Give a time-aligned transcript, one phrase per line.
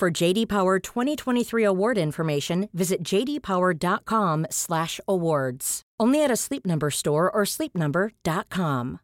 [0.00, 5.82] For JD Power 2023 award information, visit jdpower.com/awards.
[6.00, 9.00] Only at a Sleep Number store or sleepnumber.com.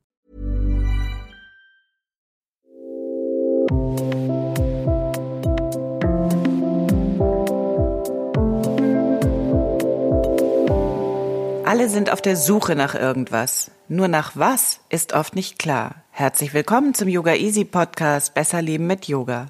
[11.66, 13.70] Alle sind auf der Suche nach irgendwas.
[13.88, 16.04] Nur nach was ist oft nicht klar.
[16.10, 19.48] Herzlich willkommen zum Yoga Easy Podcast Besser Leben mit Yoga.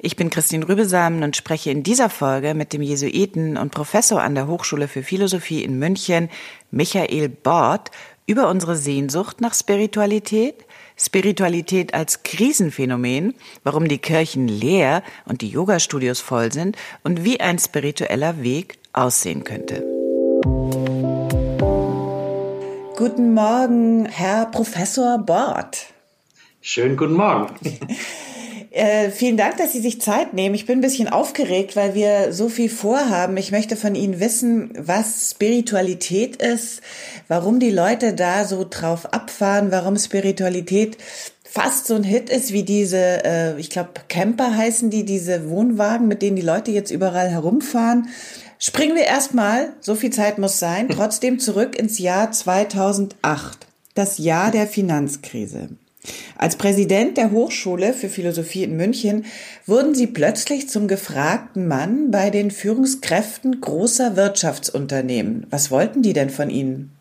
[0.00, 4.36] Ich bin Christine Rübesamen und spreche in dieser Folge mit dem Jesuiten und Professor an
[4.36, 6.30] der Hochschule für Philosophie in München,
[6.70, 7.90] Michael Bort,
[8.24, 16.20] über unsere Sehnsucht nach Spiritualität, Spiritualität als Krisenphänomen, warum die Kirchen leer und die Yogastudios
[16.20, 19.84] voll sind und wie ein spiritueller Weg aussehen könnte.
[22.96, 25.86] Guten Morgen, Herr Professor Bort.
[26.60, 27.56] Schönen guten Morgen.
[28.70, 30.54] Äh, vielen Dank, dass Sie sich Zeit nehmen.
[30.54, 33.36] Ich bin ein bisschen aufgeregt, weil wir so viel vorhaben.
[33.38, 36.82] Ich möchte von Ihnen wissen, was Spiritualität ist,
[37.28, 40.98] warum die Leute da so drauf abfahren, warum Spiritualität
[41.44, 46.06] fast so ein Hit ist wie diese, äh, ich glaube, Camper heißen die, diese Wohnwagen,
[46.06, 48.08] mit denen die Leute jetzt überall herumfahren.
[48.58, 54.50] Springen wir erstmal, so viel Zeit muss sein, trotzdem zurück ins Jahr 2008, das Jahr
[54.50, 55.70] der Finanzkrise.
[56.36, 59.26] Als Präsident der Hochschule für Philosophie in München
[59.66, 65.46] wurden Sie plötzlich zum gefragten Mann bei den Führungskräften großer Wirtschaftsunternehmen.
[65.50, 66.92] Was wollten die denn von Ihnen?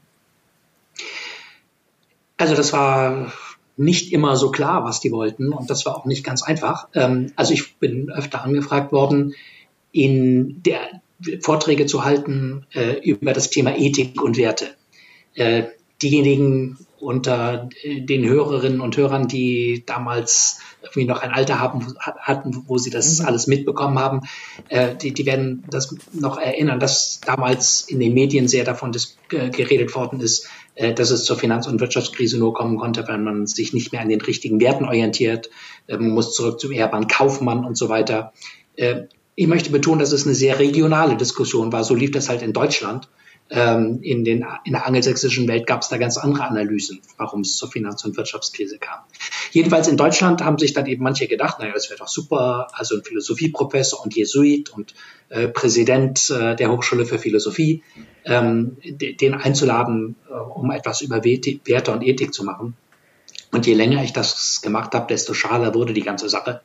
[2.38, 3.31] Also das war
[3.78, 6.88] nicht immer so klar, was die wollten und das war auch nicht ganz einfach.
[6.96, 9.35] Ähm, also ich bin öfter angefragt worden,
[9.91, 10.79] in der
[11.41, 14.68] Vorträge zu halten äh, über das Thema Ethik und Werte.
[15.35, 15.64] Äh,
[16.02, 22.78] diejenigen unter den Hörerinnen und Hörern, die damals irgendwie noch ein Alter haben, hatten, wo
[22.78, 23.25] sie das mhm.
[23.25, 24.22] alles mitbekommen haben,
[24.69, 28.91] äh, die, die werden das noch erinnern, dass damals in den Medien sehr davon
[29.31, 33.24] äh, geredet worden ist, äh, dass es zur Finanz- und Wirtschaftskrise nur kommen konnte, wenn
[33.24, 35.50] man sich nicht mehr an den richtigen Werten orientiert,
[35.88, 38.34] äh, man muss zurück zum Ehemann Kaufmann und so weiter.
[38.75, 39.03] Äh,
[39.35, 41.84] ich möchte betonen, dass es eine sehr regionale Diskussion war.
[41.84, 43.08] So lief das halt in Deutschland.
[43.50, 47.56] Ähm, in, den, in der angelsächsischen Welt gab es da ganz andere Analysen, warum es
[47.56, 49.00] zur Finanz- und Wirtschaftskrise kam.
[49.52, 52.96] Jedenfalls in Deutschland haben sich dann eben manche gedacht, naja, das wäre doch super, also
[52.96, 54.94] ein Philosophieprofessor und Jesuit und
[55.30, 57.84] äh, Präsident äh, der Hochschule für Philosophie,
[58.25, 62.75] ähm, den einzuladen, äh, um etwas über Werte und Ethik zu machen.
[63.52, 66.62] Und je länger ich das gemacht habe, desto schaler wurde die ganze Sache.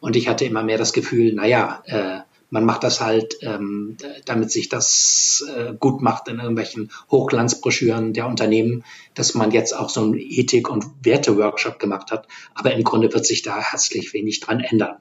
[0.00, 2.20] Und ich hatte immer mehr das Gefühl, naja, äh,
[2.52, 3.96] man macht das halt, ähm,
[4.26, 9.88] damit sich das äh, gut macht in irgendwelchen Hochglanzbroschüren der Unternehmen, dass man jetzt auch
[9.88, 12.28] so einen Ethik- und Werte-Workshop gemacht hat.
[12.54, 14.96] Aber im Grunde wird sich da herzlich wenig dran ändern.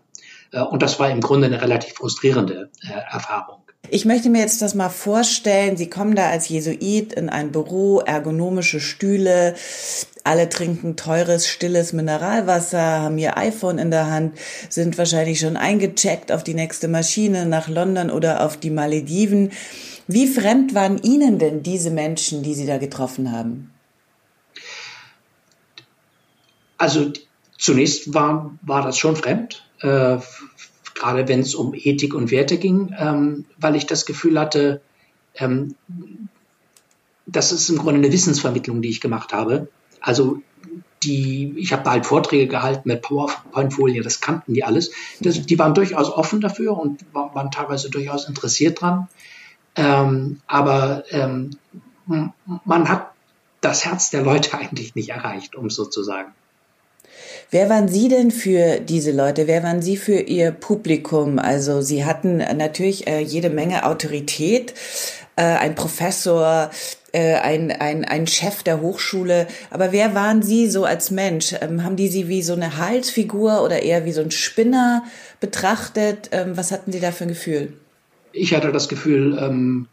[0.53, 3.59] Äh, und das war im Grunde eine relativ frustrierende äh, Erfahrung.
[3.89, 5.75] Ich möchte mir jetzt das mal vorstellen.
[5.75, 9.55] Sie kommen da als Jesuit in ein Büro, ergonomische Stühle,
[10.23, 14.37] alle trinken teures, stilles Mineralwasser, haben ihr iPhone in der Hand,
[14.69, 19.51] sind wahrscheinlich schon eingecheckt auf die nächste Maschine nach London oder auf die Malediven.
[20.07, 23.71] Wie fremd waren Ihnen denn diese Menschen, die Sie da getroffen haben?
[26.77, 27.11] Also
[27.57, 30.17] zunächst war, war das schon fremd, äh,
[30.95, 34.81] gerade wenn es um Ethik und Werte ging, ähm, weil ich das Gefühl hatte,
[35.35, 35.75] ähm,
[37.27, 39.69] das ist im Grunde eine Wissensvermittlung, die ich gemacht habe
[40.01, 40.41] also
[41.03, 44.91] die, ich habe da halt Vorträge gehalten mit PowerPoint-Folien, das kannten die alles.
[45.19, 49.07] Das, die waren durchaus offen dafür und waren teilweise durchaus interessiert dran.
[49.75, 51.51] Ähm, aber ähm,
[52.05, 53.11] man hat
[53.61, 56.33] das Herz der Leute eigentlich nicht erreicht, um es so zu sagen.
[57.49, 59.45] Wer waren Sie denn für diese Leute?
[59.45, 61.37] Wer waren Sie für Ihr Publikum?
[61.37, 64.73] Also Sie hatten natürlich äh, jede Menge Autorität,
[65.35, 66.69] äh, ein Professor,
[67.11, 69.47] äh, ein, ein, ein Chef der Hochschule.
[69.69, 71.53] Aber wer waren Sie so als Mensch?
[71.61, 75.03] Ähm, haben die Sie wie so eine Halsfigur oder eher wie so ein Spinner
[75.39, 76.29] betrachtet?
[76.31, 77.73] Ähm, was hatten Sie da für ein Gefühl?
[78.33, 79.87] Ich hatte das Gefühl, ähm,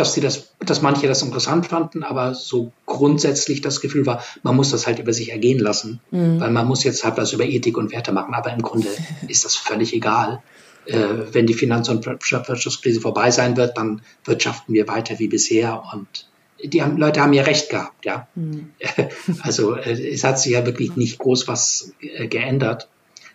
[0.00, 4.56] dass sie das, dass manche das interessant fanden, aber so grundsätzlich das Gefühl war, man
[4.56, 6.40] muss das halt über sich ergehen lassen, mhm.
[6.40, 8.88] weil man muss jetzt halt was über Ethik und Werte machen, aber im Grunde
[9.28, 10.42] ist das völlig egal.
[10.86, 10.96] Äh,
[11.32, 16.26] wenn die Finanz- und Wirtschaftskrise vorbei sein wird, dann wirtschaften wir weiter wie bisher und
[16.62, 18.28] die haben, Leute haben ja recht gehabt, ja.
[18.34, 18.70] Mhm.
[19.42, 22.88] Also äh, es hat sich ja wirklich nicht groß was äh, geändert.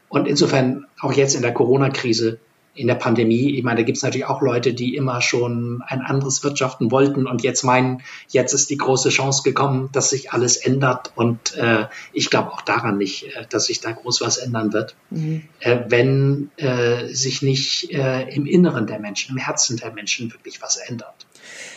[0.09, 2.39] Und insofern auch jetzt in der Corona-Krise
[2.75, 6.01] in der Pandemie, ich meine, da gibt es natürlich auch Leute, die immer schon ein
[6.01, 10.57] anderes Wirtschaften wollten und jetzt meinen, jetzt ist die große Chance gekommen, dass sich alles
[10.57, 11.13] ändert.
[11.15, 14.95] Und äh, ich glaube auch daran nicht, äh, dass sich da groß was ändern wird,
[15.09, 15.43] mhm.
[15.61, 20.61] äh, wenn äh, sich nicht äh, im Inneren der Menschen, im Herzen der Menschen wirklich
[20.61, 21.25] was ändert.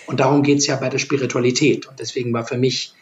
[0.06, 1.86] Und darum geht es ja bei der Spiritualität.
[1.86, 2.94] Und deswegen war für mich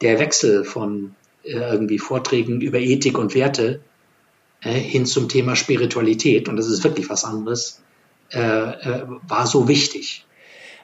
[0.00, 1.14] der Wechsel von
[1.44, 3.80] äh, irgendwie Vorträgen über Ethik und Werte
[4.64, 7.80] äh, hin zum Thema Spiritualität, und das ist wirklich was anderes,
[8.32, 10.24] äh, äh, war so wichtig.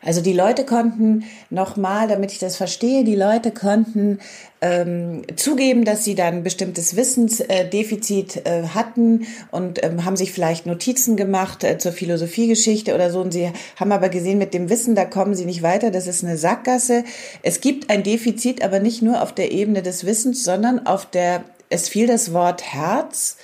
[0.03, 4.19] Also die Leute konnten nochmal, damit ich das verstehe, die Leute konnten
[4.63, 11.17] ähm, zugeben, dass sie dann bestimmtes Wissensdefizit äh, hatten und ähm, haben sich vielleicht Notizen
[11.17, 13.21] gemacht äh, zur Philosophiegeschichte oder so.
[13.21, 16.25] Und sie haben aber gesehen, mit dem Wissen, da kommen sie nicht weiter, das ist
[16.25, 17.05] eine Sackgasse.
[17.43, 21.45] Es gibt ein Defizit, aber nicht nur auf der Ebene des Wissens, sondern auf der,
[21.69, 23.37] es fiel das Wort Herz,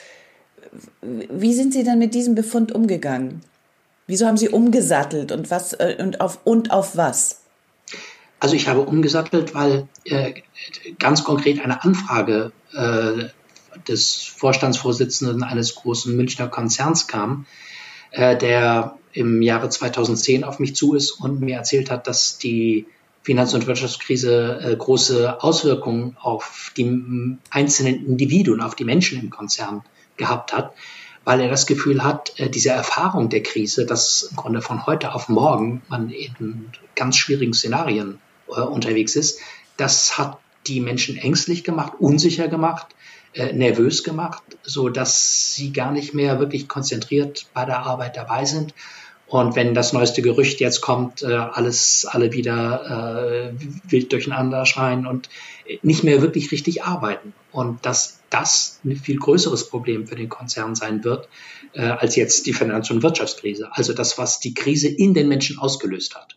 [1.03, 3.43] wie sind Sie dann mit diesem Befund umgegangen?
[4.07, 7.41] Wieso haben Sie umgesattelt und was äh, und auf und auf was?
[8.39, 10.35] Also ich habe umgesattelt, weil äh,
[10.99, 13.25] ganz konkret eine Anfrage äh,
[13.89, 17.47] des Vorstandsvorsitzenden eines großen Münchner Konzerns kam,
[18.11, 22.87] äh, der im Jahre 2010 auf mich zu ist und mir erzählt hat, dass die
[23.23, 29.83] Finanz- und Wirtschaftskrise äh, große Auswirkungen auf die einzelnen Individuen, auf die Menschen im Konzern
[30.17, 30.75] gehabt hat,
[31.25, 35.15] weil er das Gefühl hat, äh, diese Erfahrung der Krise, dass im Grunde von heute
[35.15, 39.41] auf morgen man in ganz schwierigen Szenarien äh, unterwegs ist,
[39.77, 42.89] das hat die Menschen ängstlich gemacht, unsicher gemacht,
[43.35, 48.45] äh, nervös gemacht, so dass sie gar nicht mehr wirklich konzentriert bei der Arbeit dabei
[48.45, 48.75] sind
[49.29, 55.07] und wenn das neueste Gerücht jetzt kommt, äh, alles, alle wieder äh, wild durcheinander schreien
[55.07, 55.29] und
[55.83, 57.35] nicht mehr wirklich richtig arbeiten.
[57.51, 61.29] Und dass das ein viel größeres Problem für den Konzern sein wird,
[61.73, 63.69] äh, als jetzt die Finanz- und Wirtschaftskrise.
[63.73, 66.37] Also das, was die Krise in den Menschen ausgelöst hat.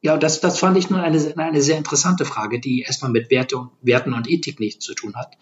[0.00, 3.70] Ja, das, das fand ich nun eine, eine sehr interessante Frage, die erstmal mit Werte,
[3.80, 5.32] Werten und Ethik nichts zu tun hat,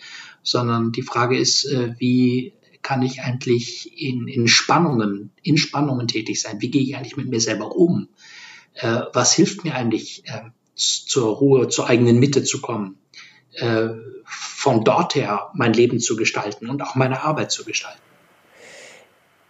[0.43, 6.41] sondern die Frage ist, äh, wie kann ich eigentlich in, in Spannungen, in Spannungen tätig
[6.41, 6.61] sein?
[6.61, 8.09] Wie gehe ich eigentlich mit mir selber um?
[8.75, 12.99] Äh, was hilft mir eigentlich, äh, zur Ruhe, zur eigenen Mitte zu kommen?
[13.55, 13.89] Äh,
[14.25, 18.01] von dort her mein Leben zu gestalten und auch meine Arbeit zu gestalten.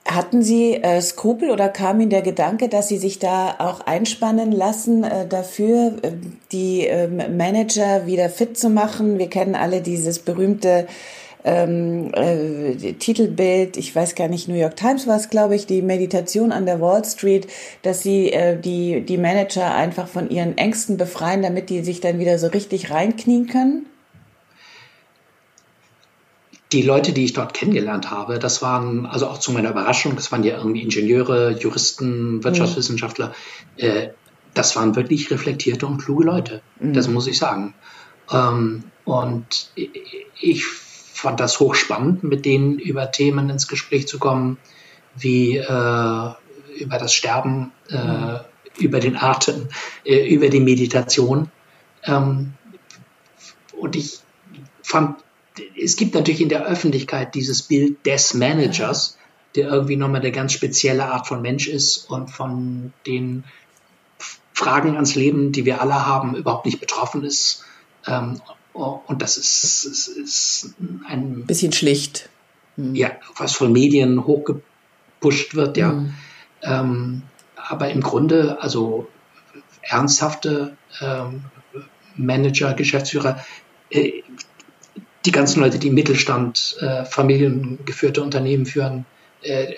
[0.05, 4.51] Hatten Sie äh, Skrupel oder kam Ihnen der Gedanke, dass Sie sich da auch einspannen
[4.51, 6.13] lassen äh, dafür, äh,
[6.51, 9.19] die äh, Manager wieder fit zu machen?
[9.19, 10.89] Wir kennen alle dieses berühmte
[11.45, 15.83] ähm, äh, Titelbild, ich weiß gar nicht, New York Times war es, glaube ich, die
[15.83, 17.49] Meditation an der Wall Street,
[17.83, 22.19] dass sie äh, die, die Manager einfach von ihren Ängsten befreien, damit die sich dann
[22.19, 23.87] wieder so richtig reinknien können?
[26.71, 30.33] Die Leute, die ich dort kennengelernt habe, das waren, also auch zu meiner Überraschung, das
[30.33, 33.35] waren ja irgendwie Ingenieure, Juristen, Wirtschaftswissenschaftler,
[33.77, 33.85] mhm.
[33.85, 34.11] äh,
[34.55, 36.93] das waren wirklich reflektierte und kluge Leute, mhm.
[36.93, 37.75] das muss ich sagen.
[38.31, 39.71] Ähm, und
[40.41, 40.65] ich
[41.23, 44.59] fand das hochspannend, mit denen über Themen ins Gespräch zu kommen,
[45.15, 48.41] wie äh, über das Sterben, äh, mhm.
[48.79, 49.69] über den Atem,
[50.05, 51.49] äh, über die Meditation.
[52.05, 52.55] Ähm,
[53.79, 54.19] und ich
[54.83, 55.17] fand,
[55.81, 59.17] es gibt natürlich in der Öffentlichkeit dieses Bild des Managers,
[59.55, 63.45] der irgendwie nochmal eine ganz spezielle Art von Mensch ist und von den
[64.55, 67.65] Fragen ans Leben, die wir alle haben, überhaupt nicht betroffen ist.
[68.09, 68.41] Ähm,
[68.73, 70.75] und das ist, ist, ist
[71.07, 72.29] ein bisschen schlicht.
[72.77, 72.95] Mhm.
[72.95, 75.93] Ja, was von Medien hochgepusht wird, ja.
[75.93, 76.15] Mhm.
[76.63, 77.23] Ähm,
[77.57, 79.09] aber im Grunde, also
[79.83, 81.45] ernsthafte ähm,
[82.17, 83.45] Manager, Geschäftsführer,
[83.91, 84.23] äh,
[85.25, 89.05] die ganzen Leute, die im Mittelstand, äh, familiengeführte Unternehmen führen,
[89.43, 89.75] äh,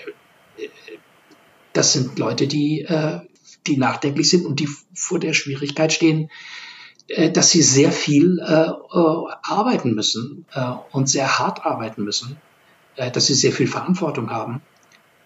[1.73, 3.19] das sind Leute, die, äh,
[3.67, 6.64] die nachdenklich sind und die vor der Schwierigkeit stehen, äh,
[7.07, 12.37] dass sie sehr viel äh, äh, arbeiten müssen äh, und sehr hart arbeiten müssen,
[12.95, 14.61] äh, dass sie sehr viel Verantwortung haben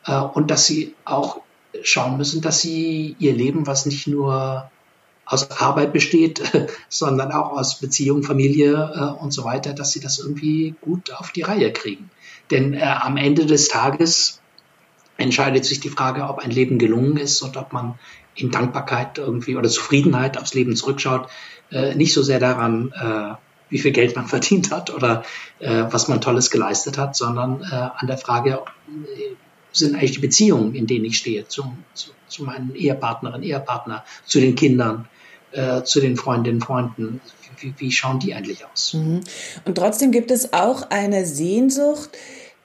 [0.05, 1.41] äh, und dass sie auch
[1.83, 4.69] schauen müssen, dass sie ihr Leben, was nicht nur
[5.25, 6.41] aus Arbeit besteht,
[6.89, 11.31] sondern auch aus Beziehung, Familie äh, und so weiter, dass sie das irgendwie gut auf
[11.31, 12.09] die Reihe kriegen.
[12.51, 14.41] Denn äh, am Ende des Tages
[15.17, 18.00] entscheidet sich die Frage, ob ein Leben gelungen ist und ob man
[18.41, 21.29] in Dankbarkeit irgendwie oder Zufriedenheit aufs Leben zurückschaut,
[21.72, 23.36] äh, nicht so sehr daran, äh,
[23.69, 25.24] wie viel Geld man verdient hat oder
[25.60, 28.62] äh, was man Tolles geleistet hat, sondern äh, an der Frage,
[29.72, 34.39] sind eigentlich die Beziehungen, in denen ich stehe, zum, zu, zu meinen Ehepartnerinnen, Ehepartner, zu
[34.39, 35.08] den Kindern,
[35.51, 37.22] äh, zu den Freundinnen, Freunden.
[37.60, 38.93] Wie, wie schauen die eigentlich aus?
[38.93, 39.22] Mhm.
[39.65, 42.10] Und trotzdem gibt es auch eine Sehnsucht,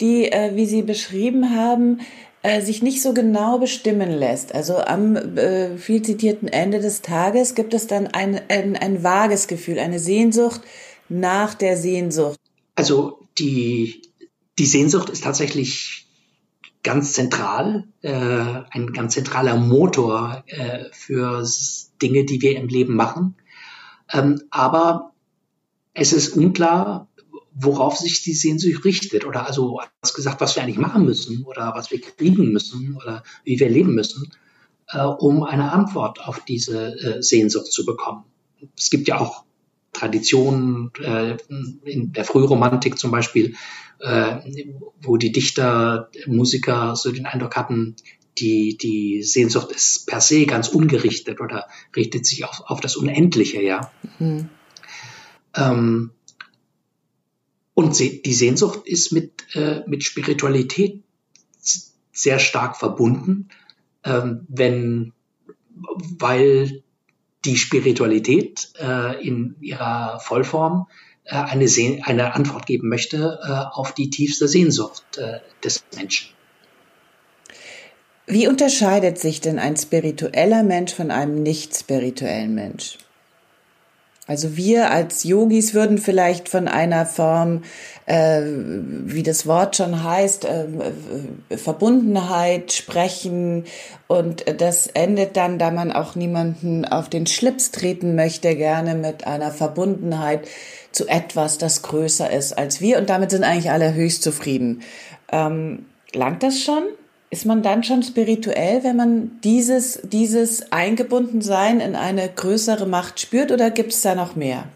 [0.00, 2.00] die, äh, wie Sie beschrieben haben,
[2.44, 4.54] äh, sich nicht so genau bestimmen lässt.
[4.54, 9.46] Also am äh, viel zitierten Ende des Tages gibt es dann ein, ein, ein vages
[9.46, 10.60] Gefühl, eine Sehnsucht
[11.08, 12.38] nach der Sehnsucht.
[12.74, 14.02] Also die,
[14.58, 16.06] die Sehnsucht ist tatsächlich
[16.82, 21.48] ganz zentral, äh, ein ganz zentraler Motor äh, für
[22.02, 23.36] Dinge, die wir im Leben machen.
[24.12, 25.14] Ähm, aber
[25.94, 27.08] es ist unklar,
[27.54, 31.72] worauf sich die Sehnsucht richtet oder also was gesagt, was wir eigentlich machen müssen oder
[31.74, 34.32] was wir kriegen müssen oder wie wir leben müssen,
[34.88, 38.24] äh, um eine Antwort auf diese äh, Sehnsucht zu bekommen.
[38.76, 39.44] Es gibt ja auch
[39.92, 41.36] Traditionen äh,
[41.84, 43.54] in der Frühromantik zum Beispiel,
[44.00, 44.36] äh,
[45.00, 47.94] wo die Dichter, Musiker so den Eindruck hatten,
[48.38, 53.62] die, die Sehnsucht ist per se ganz ungerichtet oder richtet sich auf, auf das Unendliche,
[53.62, 53.92] ja.
[54.18, 54.48] Mhm.
[55.54, 56.10] Ähm,
[57.74, 61.02] und die Sehnsucht ist mit, äh, mit Spiritualität
[62.12, 63.48] sehr stark verbunden,
[64.04, 65.12] ähm, wenn,
[66.18, 66.82] weil
[67.44, 70.86] die Spiritualität äh, in ihrer Vollform
[71.24, 76.28] äh, eine, Seh eine Antwort geben möchte äh, auf die tiefste Sehnsucht äh, des Menschen.
[78.26, 82.98] Wie unterscheidet sich denn ein spiritueller Mensch von einem nicht spirituellen Mensch?
[84.26, 87.62] Also wir als Yogis würden vielleicht von einer Form,
[88.06, 90.64] äh, wie das Wort schon heißt, äh,
[91.50, 93.64] äh, Verbundenheit sprechen
[94.06, 99.26] und das endet dann, da man auch niemanden auf den Schlips treten möchte, gerne mit
[99.26, 100.48] einer Verbundenheit
[100.90, 104.80] zu etwas, das größer ist als wir und damit sind eigentlich alle höchst zufrieden.
[105.32, 106.84] Ähm, langt das schon?
[107.34, 113.50] Ist man dann schon spirituell, wenn man dieses, dieses Eingebundensein in eine größere Macht spürt
[113.50, 114.68] oder gibt es da noch mehr?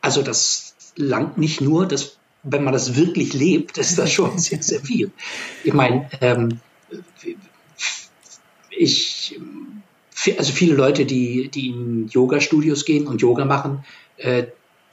[0.00, 4.62] Also das langt nicht nur, dass, wenn man das wirklich lebt, ist das schon sehr,
[4.62, 5.10] sehr viel.
[5.64, 6.60] Ich meine, ähm,
[8.70, 9.40] ich,
[10.38, 13.84] also viele Leute, die, die in Yoga-Studios gehen und Yoga machen,
[14.18, 14.44] äh,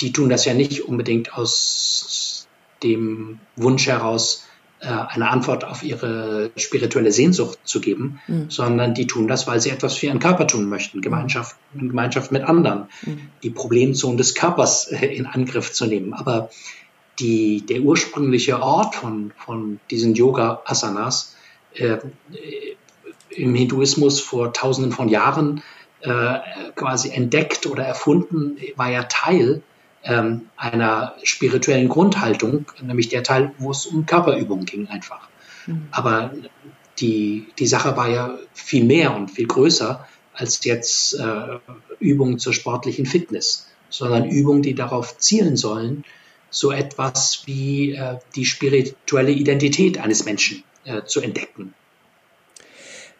[0.01, 2.47] die tun das ja nicht unbedingt aus
[2.81, 4.47] dem Wunsch heraus,
[4.81, 8.49] äh, eine Antwort auf ihre spirituelle Sehnsucht zu geben, mhm.
[8.49, 12.31] sondern die tun das, weil sie etwas für ihren Körper tun möchten, Gemeinschaft, in Gemeinschaft
[12.31, 13.29] mit anderen, mhm.
[13.43, 16.13] die Problemzonen des Körpers äh, in Angriff zu nehmen.
[16.13, 16.49] Aber
[17.19, 21.35] die, der ursprüngliche Ort von, von diesen Yoga-Asanas
[21.75, 21.97] äh,
[23.29, 25.61] im Hinduismus vor tausenden von Jahren
[26.01, 26.39] äh,
[26.75, 29.61] quasi entdeckt oder erfunden, war ja Teil
[30.03, 35.27] ähm, einer spirituellen Grundhaltung, nämlich der Teil, wo es um Körperübungen ging einfach.
[35.67, 35.87] Mhm.
[35.91, 36.31] Aber
[36.99, 41.59] die, die Sache war ja viel mehr und viel größer als jetzt äh,
[41.99, 46.03] Übungen zur sportlichen Fitness, sondern Übungen, die darauf zielen sollen,
[46.49, 51.73] so etwas wie äh, die spirituelle Identität eines Menschen äh, zu entdecken.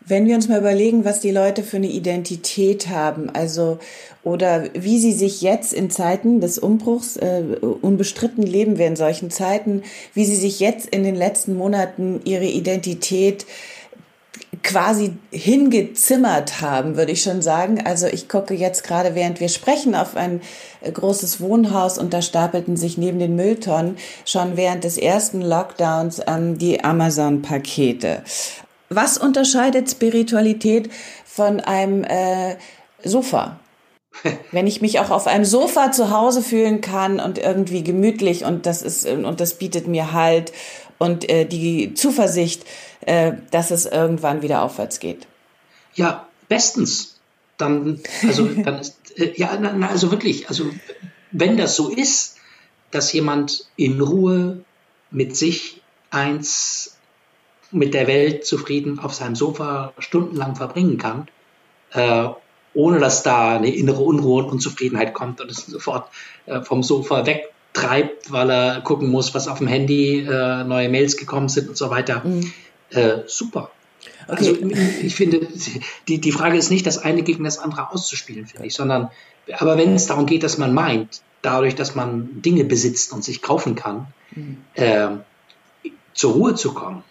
[0.04, 3.78] Wenn wir uns mal überlegen, was die Leute für eine Identität haben, also
[4.24, 7.44] oder wie sie sich jetzt in Zeiten des Umbruchs, äh,
[7.82, 12.46] unbestritten leben wir in solchen Zeiten, wie sie sich jetzt in den letzten Monaten ihre
[12.46, 13.46] Identität
[14.64, 17.82] quasi hingezimmert haben, würde ich schon sagen.
[17.86, 20.42] Also ich gucke jetzt gerade, während wir sprechen, auf ein
[20.82, 26.22] äh, großes Wohnhaus und da stapelten sich neben den Mülltonnen schon während des ersten Lockdowns
[26.28, 28.24] ähm, die Amazon-Pakete.
[28.94, 30.92] Was unterscheidet Spiritualität
[31.26, 32.58] von einem äh,
[33.02, 33.58] Sofa?
[34.52, 38.66] Wenn ich mich auch auf einem Sofa zu Hause fühlen kann und irgendwie gemütlich und
[38.66, 40.52] das ist und das bietet mir Halt
[40.98, 42.66] und äh, die Zuversicht,
[43.00, 45.26] äh, dass es irgendwann wieder aufwärts geht.
[45.94, 47.18] Ja, bestens.
[47.58, 50.66] Dann, also, dann ist, äh, ja, na, also wirklich, also,
[51.32, 52.36] wenn das so ist,
[52.92, 54.66] dass jemand in Ruhe
[55.12, 56.98] mit sich eins
[57.72, 61.28] mit der Welt zufrieden auf seinem Sofa stundenlang verbringen kann,
[61.94, 62.28] äh,
[62.74, 66.10] ohne dass da eine innere Unruhe und Unzufriedenheit kommt und es sofort
[66.46, 71.18] äh, vom Sofa wegtreibt, weil er gucken muss, was auf dem Handy äh, neue Mails
[71.18, 72.22] gekommen sind und so weiter.
[72.24, 72.52] Mhm.
[72.92, 73.72] Äh, super.
[74.28, 74.36] Okay.
[74.38, 74.56] Also
[75.02, 75.48] ich finde,
[76.08, 79.10] die, die Frage ist nicht, das eine gegen das andere auszuspielen, finde ich, sondern
[79.58, 83.42] aber wenn es darum geht, dass man meint, dadurch, dass man Dinge besitzt und sich
[83.42, 84.58] kaufen kann, mhm.
[84.76, 85.08] äh,
[86.14, 87.04] zur Ruhe zu kommen,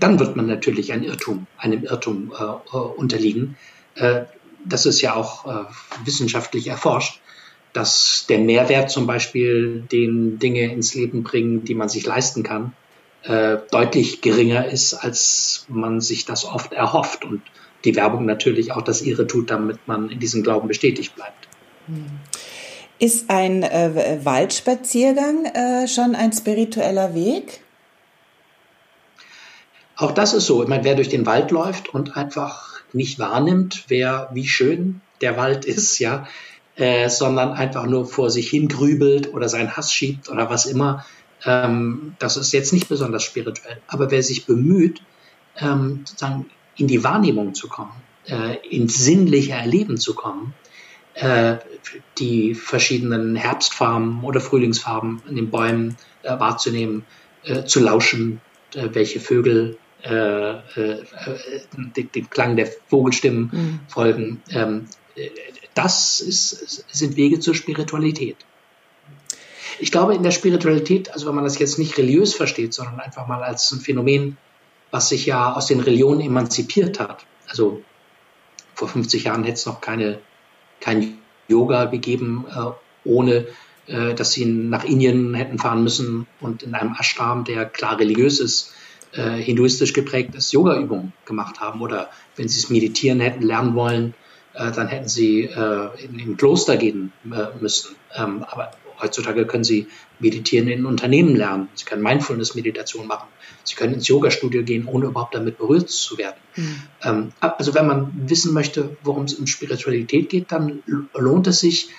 [0.00, 3.56] dann wird man natürlich ein Irrtum, einem Irrtum äh, äh, unterliegen.
[3.94, 4.22] Äh,
[4.64, 5.64] das ist ja auch äh,
[6.04, 7.20] wissenschaftlich erforscht,
[7.72, 12.72] dass der Mehrwert zum Beispiel, den Dinge ins Leben bringen, die man sich leisten kann,
[13.22, 17.24] äh, deutlich geringer ist, als man sich das oft erhofft.
[17.24, 17.42] Und
[17.84, 21.48] die Werbung natürlich auch das ihre tut, damit man in diesem Glauben bestätigt bleibt.
[22.98, 27.60] Ist ein äh, Waldspaziergang äh, schon ein spiritueller Weg?
[29.98, 30.62] Auch das ist so.
[30.62, 35.36] Ich meine, wer durch den Wald läuft und einfach nicht wahrnimmt, wer wie schön der
[35.36, 36.28] Wald ist, ja,
[36.76, 41.04] äh, sondern einfach nur vor sich hin grübelt oder seinen Hass schiebt oder was immer,
[41.44, 43.78] ähm, das ist jetzt nicht besonders spirituell.
[43.88, 45.02] Aber wer sich bemüht,
[45.58, 47.92] ähm, sozusagen in die Wahrnehmung zu kommen,
[48.28, 50.54] äh, ins sinnliche Erleben zu kommen,
[51.14, 51.56] äh,
[52.18, 57.04] die verschiedenen Herbstfarben oder Frühlingsfarben in den Bäumen äh, wahrzunehmen,
[57.42, 58.40] äh, zu lauschen,
[58.74, 61.04] welche Vögel äh, äh,
[61.94, 63.80] dem Klang der Vogelstimmen mhm.
[63.88, 64.42] folgen.
[64.50, 64.86] Ähm,
[65.74, 68.36] das ist, sind Wege zur Spiritualität.
[69.80, 73.26] Ich glaube, in der Spiritualität, also wenn man das jetzt nicht religiös versteht, sondern einfach
[73.26, 74.36] mal als ein Phänomen,
[74.90, 77.26] was sich ja aus den Religionen emanzipiert hat.
[77.48, 77.82] Also
[78.74, 80.18] vor 50 Jahren hätte es noch keine,
[80.80, 82.70] kein Yoga gegeben, äh,
[83.04, 83.46] ohne
[83.86, 88.40] äh, dass sie nach Indien hätten fahren müssen und in einem Ashram, der klar religiös
[88.40, 88.72] ist,
[89.12, 91.80] äh, hinduistisch geprägtes Yoga-Übungen gemacht haben.
[91.80, 94.14] Oder wenn sie es meditieren hätten lernen wollen,
[94.54, 97.96] äh, dann hätten sie äh, in, in Kloster gehen äh, müssen.
[98.14, 99.86] Ähm, aber heutzutage können sie
[100.18, 101.68] meditieren in Unternehmen lernen.
[101.74, 103.28] Sie können Mindfulness-Meditation machen.
[103.64, 106.36] Sie können ins Yoga-Studio gehen, ohne überhaupt damit berührt zu werden.
[106.56, 106.82] Mhm.
[107.02, 110.82] Ähm, also wenn man wissen möchte, worum es um Spiritualität geht, dann
[111.14, 111.90] lohnt es sich,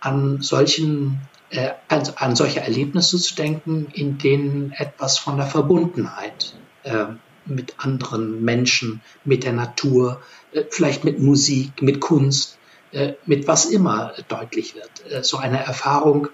[0.00, 1.20] an solchen
[1.50, 7.06] äh, an, an solche Erlebnisse zu denken, in denen etwas von der Verbundenheit äh,
[7.46, 10.20] mit anderen Menschen, mit der Natur,
[10.52, 12.58] äh, vielleicht mit Musik, mit Kunst,
[12.90, 15.10] äh, mit was immer deutlich wird.
[15.10, 16.28] Äh, so eine Erfahrung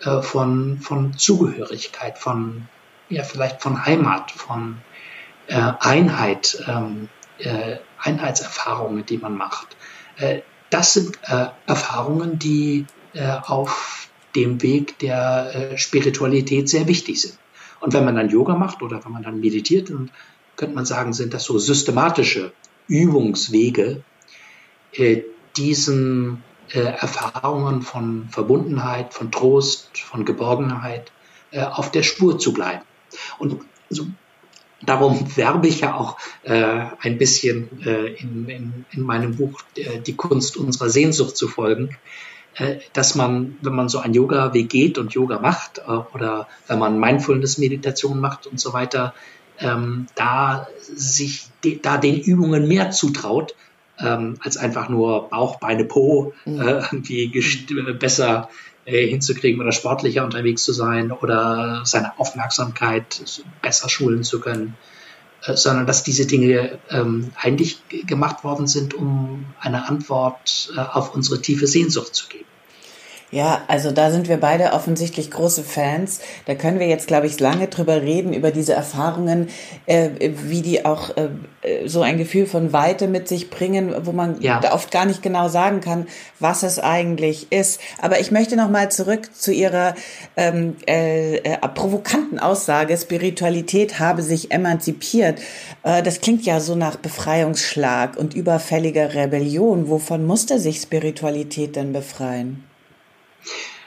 [0.00, 2.68] äh, von, von Zugehörigkeit, von,
[3.08, 4.78] ja, vielleicht von Heimat, von
[5.48, 7.08] Einheit, ähm,
[8.00, 9.76] Einheitserfahrungen, die man macht.
[10.70, 11.20] das sind
[11.66, 14.05] Erfahrungen, die auf
[14.36, 17.38] dem Weg der äh, Spiritualität sehr wichtig sind.
[17.80, 20.10] Und wenn man dann Yoga macht oder wenn man dann meditiert, dann
[20.56, 22.52] könnte man sagen, sind das so systematische
[22.88, 24.02] Übungswege,
[24.92, 25.22] äh,
[25.56, 31.12] diesen äh, Erfahrungen von Verbundenheit, von Trost, von Geborgenheit
[31.50, 32.82] äh, auf der Spur zu bleiben.
[33.38, 34.06] Und so,
[34.84, 40.00] darum werbe ich ja auch äh, ein bisschen äh, in, in, in meinem Buch äh,
[40.00, 41.96] Die Kunst unserer Sehnsucht zu folgen,
[42.92, 46.98] dass man, wenn man so ein Yoga-Weg geht und Yoga macht äh, oder wenn man
[46.98, 49.14] Mindfulness-Meditation macht und so weiter,
[49.58, 53.54] ähm, da sich de, da den Übungen mehr zutraut,
[53.98, 56.60] ähm, als einfach nur Bauch, Beine, Po mhm.
[56.60, 57.30] äh, irgendwie
[57.70, 57.98] mhm.
[57.98, 58.50] besser
[58.84, 64.95] äh, hinzukriegen oder sportlicher unterwegs zu sein oder seine Aufmerksamkeit besser schulen zu können, äh,
[65.54, 71.40] sondern dass diese Dinge ähm, eigentlich gemacht worden sind, um eine Antwort äh, auf unsere
[71.40, 72.44] tiefe Sehnsucht zu geben.
[73.36, 76.20] Ja, also da sind wir beide offensichtlich große Fans.
[76.46, 79.50] Da können wir jetzt, glaube ich, lange drüber reden, über diese Erfahrungen,
[79.84, 81.28] äh, wie die auch äh,
[81.86, 84.72] so ein Gefühl von Weite mit sich bringen, wo man ja.
[84.72, 86.06] oft gar nicht genau sagen kann,
[86.40, 87.78] was es eigentlich ist.
[88.00, 89.94] Aber ich möchte noch mal zurück zu Ihrer
[90.38, 95.42] ähm, äh, äh, provokanten Aussage, Spiritualität habe sich emanzipiert.
[95.82, 99.90] Äh, das klingt ja so nach Befreiungsschlag und überfälliger Rebellion.
[99.90, 102.64] Wovon musste sich Spiritualität denn befreien?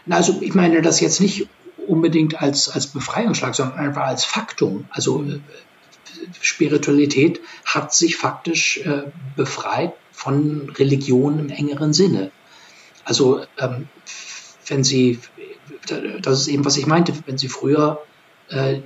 [0.09, 1.47] Also ich meine das jetzt nicht
[1.87, 4.85] unbedingt als, als Befreiungsschlag, sondern einfach als Faktum.
[4.91, 5.39] Also äh,
[6.41, 9.03] Spiritualität hat sich faktisch äh,
[9.35, 12.31] befreit von Religion im engeren Sinne.
[13.05, 13.87] Also ähm,
[14.67, 15.19] wenn Sie,
[16.21, 18.01] das ist eben, was ich meinte, wenn Sie früher
[18.49, 18.81] äh,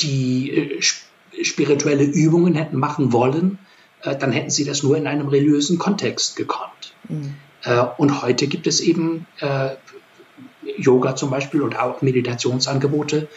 [0.00, 3.58] die äh, spirituelle Übungen hätten machen wollen,
[4.02, 6.94] äh, dann hätten Sie das nur in einem religiösen Kontext gekonnt.
[7.08, 7.34] Mhm.
[7.64, 9.26] Äh, und heute gibt es eben
[10.76, 13.28] Yoga zum Beispiel oder auch Meditationsangebote,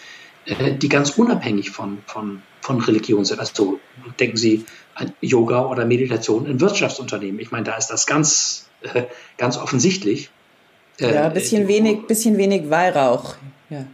[0.46, 3.40] äh, die ganz unabhängig von, von, von Religion sind.
[3.40, 3.80] Also
[4.20, 7.40] denken Sie an Yoga oder Meditation in Wirtschaftsunternehmen.
[7.40, 9.04] Ich meine, da ist das ganz, äh,
[9.38, 10.30] ganz offensichtlich.
[11.00, 13.36] Äh, ja, ein bisschen, wenig, bisschen wenig Weihrauch.
[13.70, 13.86] Ja.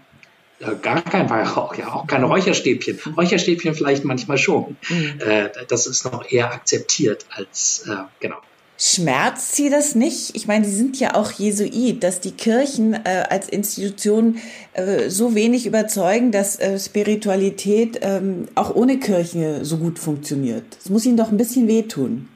[0.81, 2.99] Gar kein Weihrauch, ja, auch keine Räucherstäbchen.
[3.15, 4.75] Räucherstäbchen vielleicht manchmal schon.
[4.89, 5.21] Mhm.
[5.67, 7.87] Das ist noch eher akzeptiert als,
[8.19, 8.37] genau.
[8.79, 10.35] Schmerzt Sie das nicht?
[10.35, 14.37] Ich meine, Sie sind ja auch Jesuit, dass die Kirchen äh, als Institution
[14.73, 20.63] äh, so wenig überzeugen, dass äh, Spiritualität ähm, auch ohne Kirche so gut funktioniert.
[20.77, 22.29] Das muss Ihnen doch ein bisschen wehtun.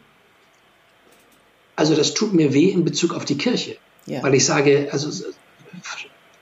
[1.76, 3.78] Also das tut mir weh in Bezug auf die Kirche,
[4.08, 4.24] ja.
[4.24, 5.10] weil ich sage, also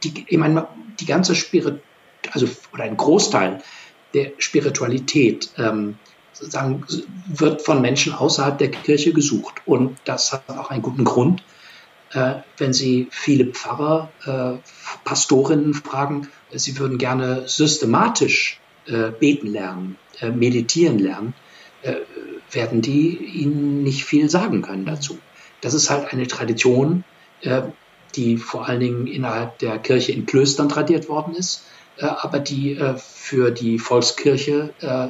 [0.04, 0.66] die, ich meine,
[1.00, 1.82] die ganze Spirit,
[2.32, 3.62] also oder ein Großteil
[4.14, 5.98] der Spiritualität ähm,
[6.39, 6.84] sozusagen
[7.28, 9.56] wird von Menschen außerhalb der Kirche gesucht.
[9.65, 11.43] Und das hat auch einen guten Grund.
[12.12, 14.60] Äh, wenn Sie viele Pfarrer, äh,
[15.04, 21.34] Pastorinnen fragen, sie würden gerne systematisch äh, beten lernen, äh, meditieren lernen,
[21.84, 21.95] äh,
[22.52, 25.19] werden die Ihnen nicht viel sagen können dazu.
[25.62, 27.04] Das ist halt eine Tradition,
[27.41, 27.62] äh,
[28.15, 31.65] die vor allen Dingen innerhalb der Kirche in Klöstern tradiert worden ist
[32.06, 35.08] aber die äh, für die Volkskirche äh,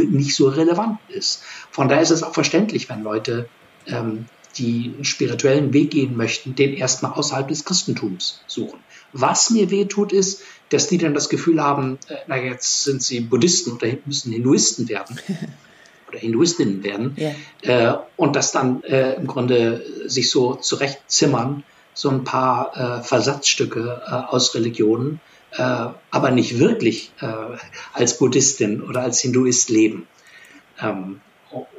[0.00, 1.42] nicht so relevant ist.
[1.70, 3.48] Von daher ist es auch verständlich, wenn Leute,
[3.86, 8.80] ähm, die einen spirituellen Weg gehen möchten, den erstmal außerhalb des Christentums suchen.
[9.12, 13.02] Was mir weh tut, ist, dass die dann das Gefühl haben, äh, na jetzt sind
[13.02, 15.18] sie Buddhisten oder müssen Hinduisten werden.
[16.08, 17.94] oder Hinduistinnen werden yeah.
[17.94, 24.02] äh, und das dann äh, im Grunde sich so zurechtzimmern, so ein paar äh, Versatzstücke
[24.06, 25.20] äh, aus Religionen,
[25.52, 27.56] äh, aber nicht wirklich äh,
[27.92, 30.06] als Buddhistin oder als Hinduist leben.
[30.80, 31.20] Ähm,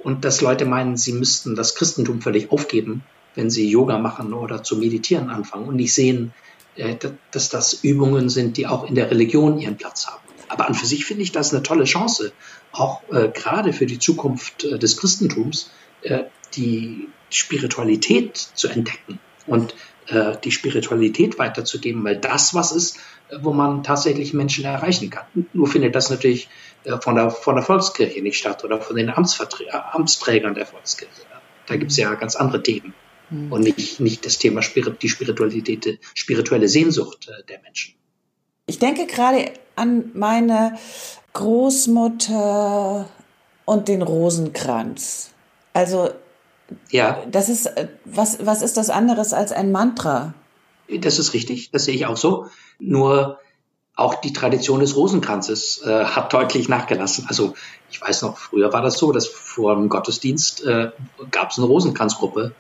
[0.04, 3.04] und dass Leute meinen, sie müssten das Christentum völlig aufgeben,
[3.36, 6.34] wenn sie Yoga machen oder zu meditieren anfangen und nicht sehen,
[6.76, 6.96] äh,
[7.32, 10.22] dass das Übungen sind, die auch in der Religion ihren Platz haben.
[10.50, 12.32] Aber an für sich finde ich das eine tolle Chance,
[12.72, 15.72] auch äh, gerade für die Zukunft äh, des Christentums,
[16.54, 19.74] die Spiritualität zu entdecken und
[20.08, 22.98] äh, die Spiritualität weiterzugeben, weil das was ist,
[23.42, 25.26] wo man tatsächlich Menschen erreichen kann.
[25.54, 26.50] Nur findet das natürlich
[26.84, 31.12] äh, von der, von der Volkskirche nicht statt oder von den Amtsträgern der Volkskirche.
[31.66, 32.94] Da gibt es ja ganz andere Themen
[33.30, 33.52] mhm.
[33.52, 37.96] und nicht, nicht das Thema Spirit, die Spiritualität, spirituelle Sehnsucht äh, der Menschen.
[38.66, 40.78] Ich denke gerade an meine
[41.34, 43.10] Großmutter
[43.66, 45.32] und den Rosenkranz.
[45.74, 46.10] Also
[46.90, 47.24] ja.
[47.32, 50.34] Das ist äh, was was ist das anderes als ein Mantra?
[50.88, 52.48] Das ist richtig, das sehe ich auch so.
[52.80, 53.40] Nur
[53.98, 57.26] auch die Tradition des Rosenkranzes äh, hat deutlich nachgelassen.
[57.28, 57.56] Also
[57.90, 60.92] ich weiß noch, früher war das so, dass vor dem Gottesdienst äh,
[61.32, 62.54] gab es eine Rosenkranzgruppe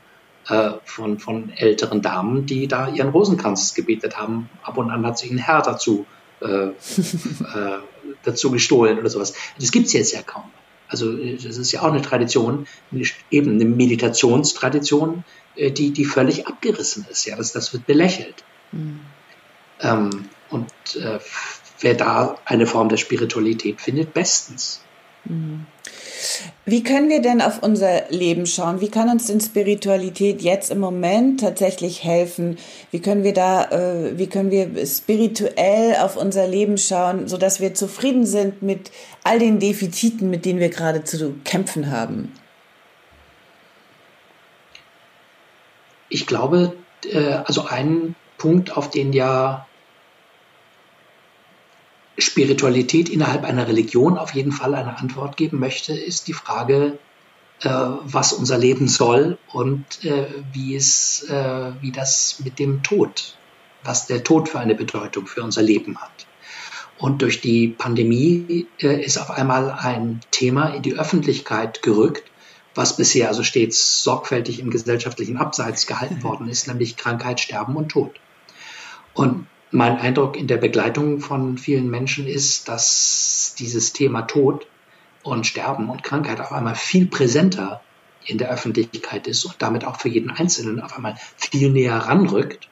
[0.50, 4.50] äh, von, von älteren Damen, die da ihren Rosenkranz gebetet haben.
[4.64, 6.08] Ab und an hat sich ein Herr dazu,
[6.42, 6.72] äh, äh,
[8.24, 9.34] dazu gestohlen oder sowas.
[9.60, 10.46] Das gibt's jetzt ja kaum.
[10.88, 12.68] Also das ist ja auch eine Tradition,
[13.30, 15.24] eben eine Meditationstradition,
[15.56, 17.26] äh, die, die völlig abgerissen ist.
[17.26, 18.44] Ja, das, das wird belächelt.
[18.72, 19.02] Mhm.
[19.82, 21.20] Ähm, und äh,
[21.80, 24.82] wer da eine Form der Spiritualität findet, bestens.
[25.28, 25.66] Mhm.
[26.66, 28.82] Wie können wir denn auf unser Leben schauen?
[28.82, 32.58] Wie kann uns denn Spiritualität jetzt im Moment tatsächlich helfen?
[32.92, 37.62] Wie können wir da, äh, wie können wir spirituell auf unser Leben schauen, so dass
[37.62, 38.92] wir zufrieden sind mit
[39.24, 42.34] all den Defiziten, mit denen wir gerade zu kämpfen haben?
[46.10, 46.74] Ich glaube,
[47.10, 49.68] äh, also ein Punkt, auf den ja
[52.18, 56.98] Spiritualität innerhalb einer Religion auf jeden Fall eine Antwort geben möchte, ist die Frage,
[57.62, 63.36] äh, was unser Leben soll und äh, wie es, äh, wie das mit dem Tod,
[63.84, 66.28] was der Tod für eine Bedeutung für unser Leben hat.
[66.98, 72.32] Und durch die Pandemie äh, ist auf einmal ein Thema in die Öffentlichkeit gerückt,
[72.74, 77.90] was bisher also stets sorgfältig im gesellschaftlichen Abseits gehalten worden ist, nämlich Krankheit, Sterben und
[77.90, 78.20] Tod.
[79.14, 84.66] Und mein Eindruck in der Begleitung von vielen Menschen ist, dass dieses Thema Tod
[85.22, 87.82] und Sterben und Krankheit auf einmal viel präsenter
[88.26, 92.70] in der Öffentlichkeit ist und damit auch für jeden Einzelnen auf einmal viel näher ranrückt,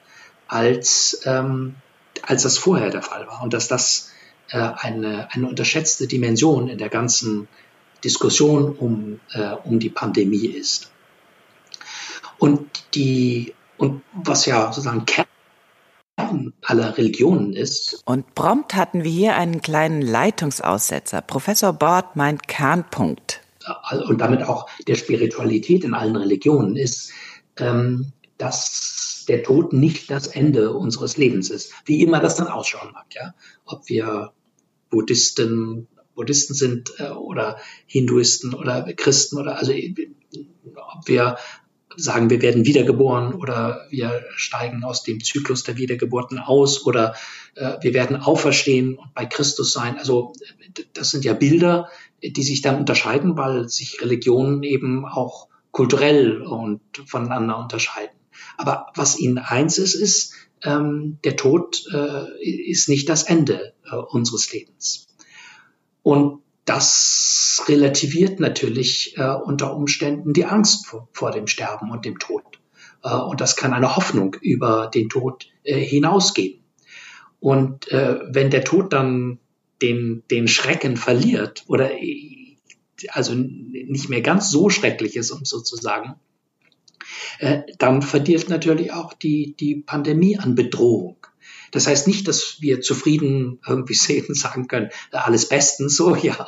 [0.48, 1.76] als, ähm,
[2.24, 3.44] als das vorher der Fall war.
[3.44, 4.10] Und dass das
[4.50, 7.48] äh, eine, eine unterschätzte Dimension in der ganzen
[8.04, 10.90] Diskussion um, äh, um die Pandemie ist.
[12.40, 15.28] Und die, und was ja sozusagen Kern
[16.66, 18.02] aller Religionen ist.
[18.06, 21.22] Und prompt hatten wir hier einen kleinen Leitungsaussetzer.
[21.22, 23.42] Professor Bort meint Kernpunkt.
[24.08, 27.12] Und damit auch der Spiritualität in allen Religionen ist,
[27.58, 31.72] ähm, dass der Tod nicht das Ende unseres Lebens ist.
[31.86, 33.34] Wie immer das dann ausschauen mag, ja.
[33.66, 34.34] Ob wir
[34.90, 41.38] Buddhisten, Buddhisten sind äh, oder Hinduisten oder Christen oder also ob wir
[41.98, 47.16] sagen, wir werden wiedergeboren oder wir steigen aus dem Zyklus der Wiedergeburten aus oder
[47.56, 49.98] äh, wir werden auferstehen und bei Christus sein.
[49.98, 50.34] Also
[50.94, 51.90] das sind ja Bilder,
[52.22, 58.16] die sich dann unterscheiden, weil sich Religionen eben auch kulturell und voneinander unterscheiden.
[58.58, 63.96] Aber was ihnen eins ist, ist, ähm, der Tod äh, ist nicht das Ende äh,
[63.96, 65.08] unseres Lebens.
[66.02, 72.18] Und das relativiert natürlich äh, unter Umständen die Angst vor, vor, dem Sterben und dem
[72.20, 72.44] Tod.
[73.04, 76.64] Äh, und das kann eine Hoffnung über den Tod äh, hinausgeben.
[77.40, 79.40] Und äh, wenn der Tod dann
[79.82, 81.92] den, den Schrecken verliert oder
[83.10, 86.16] also nicht mehr ganz so schrecklich ist, um sozusagen,
[87.40, 91.25] äh, dann verliert natürlich auch die, die Pandemie an Bedrohung.
[91.76, 96.48] Das heißt nicht, dass wir zufrieden irgendwie sehen und sagen können, alles bestens, so ja.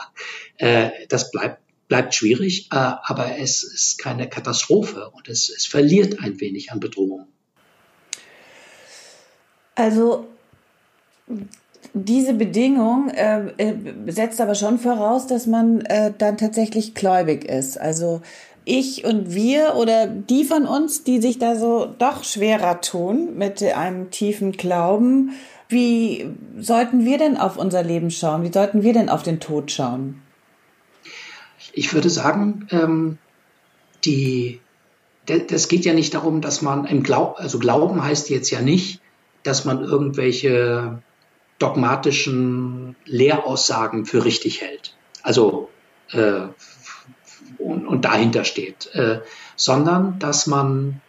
[0.58, 6.20] Äh, das bleibt, bleibt schwierig, äh, aber es ist keine Katastrophe und es, es verliert
[6.24, 7.28] ein wenig an Bedrohung.
[9.76, 10.26] Also
[11.94, 13.76] diese Bedingung äh, äh,
[14.08, 17.80] setzt aber schon voraus, dass man äh, dann tatsächlich gläubig ist.
[17.80, 18.22] Also
[18.68, 23.64] ich und wir oder die von uns, die sich da so doch schwerer tun mit
[23.64, 25.32] einem tiefen Glauben,
[25.70, 28.44] wie sollten wir denn auf unser Leben schauen?
[28.44, 30.22] Wie sollten wir denn auf den Tod schauen?
[31.74, 33.18] Ich würde sagen, ähm,
[34.06, 34.60] die,
[35.26, 39.02] das geht ja nicht darum, dass man im Glauben, also Glauben heißt jetzt ja nicht,
[39.44, 41.02] dass man irgendwelche
[41.60, 44.96] dogmatischen Lehraussagen für richtig hält.
[45.24, 45.70] Also
[46.12, 46.48] äh,
[47.68, 49.20] und, und dahinter steht, äh,
[49.56, 51.02] sondern dass man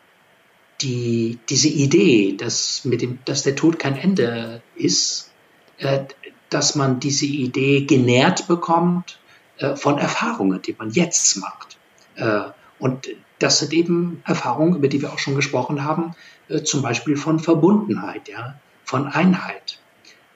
[0.80, 5.30] die, diese Idee, dass, mit dem, dass der Tod kein Ende ist,
[5.78, 6.04] äh,
[6.50, 9.18] dass man diese Idee genährt bekommt
[9.58, 11.78] äh, von Erfahrungen, die man jetzt macht.
[12.16, 16.14] Äh, und das sind eben Erfahrungen, über die wir auch schon gesprochen haben,
[16.48, 19.78] äh, zum Beispiel von Verbundenheit, ja, von Einheit,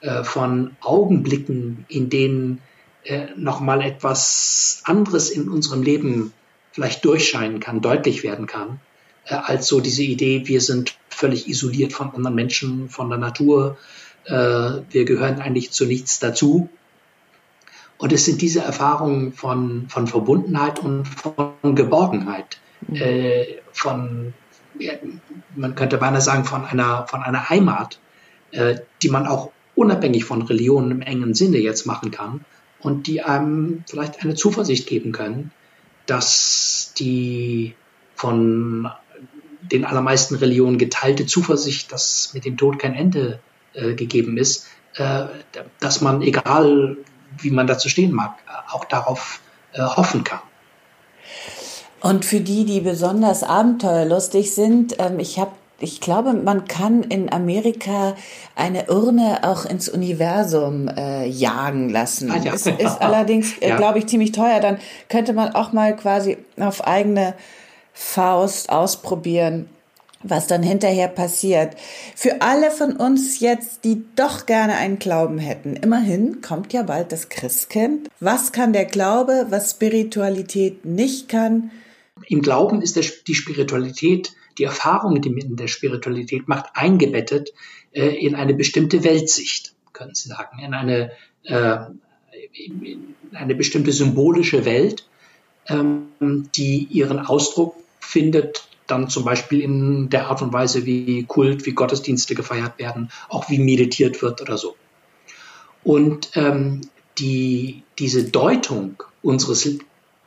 [0.00, 2.60] äh, von Augenblicken, in denen
[3.04, 6.32] äh, nochmal etwas anderes in unserem Leben
[6.72, 8.80] vielleicht durchscheinen kann, deutlich werden kann,
[9.26, 13.76] äh, als so diese Idee, wir sind völlig isoliert von anderen Menschen, von der Natur,
[14.24, 16.68] äh, wir gehören eigentlich zu nichts dazu.
[17.98, 22.96] Und es sind diese Erfahrungen von, von Verbundenheit und von Geborgenheit, mhm.
[22.96, 24.34] äh, von,
[24.78, 24.94] ja,
[25.54, 28.00] man könnte beinahe sagen, von einer, von einer Heimat,
[28.50, 32.44] äh, die man auch unabhängig von Religionen im engen Sinne jetzt machen kann
[32.82, 35.52] und die einem vielleicht eine Zuversicht geben können,
[36.06, 37.74] dass die
[38.14, 38.90] von
[39.62, 43.38] den allermeisten Religionen geteilte Zuversicht, dass mit dem Tod kein Ende
[43.74, 44.66] äh, gegeben ist,
[44.96, 45.24] äh,
[45.80, 46.96] dass man, egal
[47.38, 48.34] wie man dazu stehen mag,
[48.70, 49.40] auch darauf
[49.72, 50.40] äh, hoffen kann.
[52.00, 57.32] Und für die, die besonders abenteuerlustig sind, ähm, ich habe ich glaube, man kann in
[57.32, 58.16] Amerika
[58.54, 62.30] eine Urne auch ins Universum äh, jagen lassen.
[62.30, 62.54] Ah, ja.
[62.54, 63.76] Es ist allerdings, äh, ja.
[63.76, 64.60] glaube ich, ziemlich teuer.
[64.60, 67.34] Dann könnte man auch mal quasi auf eigene
[67.92, 69.68] Faust ausprobieren,
[70.22, 71.76] was dann hinterher passiert.
[72.14, 77.10] Für alle von uns jetzt, die doch gerne einen Glauben hätten, immerhin kommt ja bald
[77.10, 78.08] das Christkind.
[78.20, 81.72] Was kann der Glaube, was Spiritualität nicht kann?
[82.28, 87.52] Im Glauben ist der, die Spiritualität die Erfahrung, die man in der Spiritualität macht, eingebettet
[87.92, 91.12] äh, in eine bestimmte Weltsicht, können Sie sagen, in eine,
[91.44, 91.78] äh,
[92.52, 95.06] in eine bestimmte symbolische Welt,
[95.68, 96.08] ähm,
[96.54, 101.72] die ihren Ausdruck findet dann zum Beispiel in der Art und Weise, wie Kult, wie
[101.72, 104.76] Gottesdienste gefeiert werden, auch wie meditiert wird oder so.
[105.84, 106.82] Und ähm,
[107.18, 109.78] die, diese Deutung unseres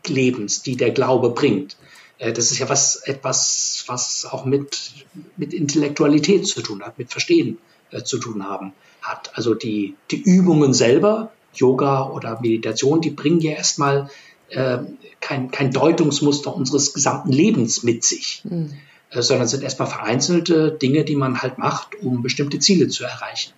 [0.08, 1.78] Lebens, die der Glaube bringt,
[2.20, 4.92] das ist ja was, etwas, was auch mit,
[5.38, 7.58] mit Intellektualität zu tun hat, mit Verstehen
[7.92, 9.32] äh, zu tun haben hat.
[9.36, 14.10] Also die, die Übungen selber, Yoga oder Meditation, die bringen ja erstmal
[14.50, 14.80] äh,
[15.20, 18.74] kein, kein Deutungsmuster unseres gesamten Lebens mit sich, mhm.
[19.10, 23.54] äh, sondern sind erstmal vereinzelte Dinge, die man halt macht, um bestimmte Ziele zu erreichen.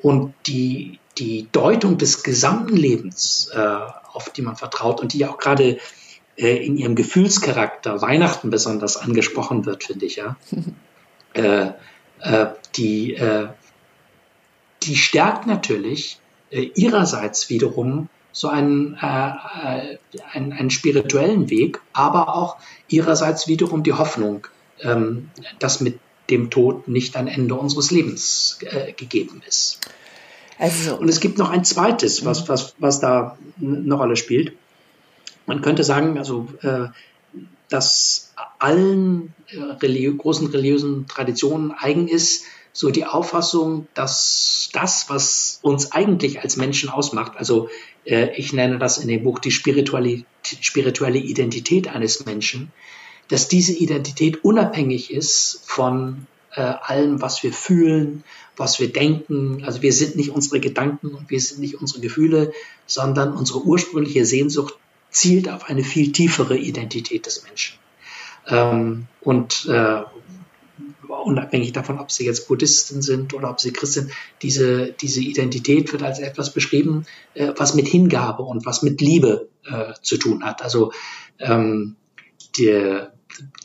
[0.00, 3.78] Und die, die Deutung des gesamten Lebens, äh,
[4.12, 5.78] auf die man vertraut und die ja auch gerade
[6.36, 10.36] äh, in ihrem Gefühlscharakter Weihnachten besonders angesprochen wird, finde ich ja.
[11.34, 11.70] äh,
[12.20, 13.48] äh, die, äh,
[14.82, 16.18] die stärkt natürlich
[16.50, 19.98] äh, ihrerseits wiederum so einen, äh,
[20.32, 22.56] einen, einen spirituellen Weg, aber auch
[22.88, 24.46] ihrerseits wiederum die Hoffnung,
[24.80, 25.98] ähm, dass mit
[26.30, 28.58] dem Tod nicht ein Ende unseres Lebens
[28.96, 29.80] gegeben ist.
[30.56, 34.56] Also, und es gibt noch ein zweites, was, was, was da eine Rolle spielt.
[35.46, 36.88] Man könnte sagen, also äh,
[37.68, 45.58] dass allen äh, religi großen religiösen Traditionen eigen ist, so die Auffassung, dass das, was
[45.62, 47.68] uns eigentlich als Menschen ausmacht, also
[48.04, 52.72] äh, ich nenne das in dem Buch die spirituelle, spirituelle Identität eines Menschen,
[53.28, 58.24] dass diese Identität unabhängig ist von äh, allem, was wir fühlen,
[58.56, 59.64] was wir denken.
[59.64, 62.52] Also wir sind nicht unsere Gedanken und wir sind nicht unsere Gefühle,
[62.86, 64.74] sondern unsere ursprüngliche Sehnsucht
[65.12, 67.78] zielt auf eine viel tiefere Identität des Menschen.
[68.48, 70.02] Ähm, und äh,
[71.06, 76.02] unabhängig davon, ob sie jetzt Buddhisten sind oder ob sie Christen, diese, diese Identität wird
[76.02, 80.62] als etwas beschrieben, äh, was mit Hingabe und was mit Liebe äh, zu tun hat.
[80.62, 80.92] Also
[81.38, 81.96] ähm,
[82.56, 82.74] die,